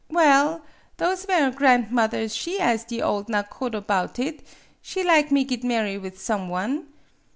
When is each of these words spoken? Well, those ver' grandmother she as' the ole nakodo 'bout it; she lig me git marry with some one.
Well, 0.09 0.63
those 0.97 1.25
ver' 1.25 1.51
grandmother 1.51 2.27
she 2.27 2.59
as' 2.59 2.85
the 2.85 3.03
ole 3.03 3.23
nakodo 3.27 3.81
'bout 3.81 4.17
it; 4.17 4.41
she 4.81 5.03
lig 5.03 5.29
me 5.29 5.43
git 5.43 5.63
marry 5.63 5.99
with 5.99 6.19
some 6.19 6.49
one. 6.49 6.87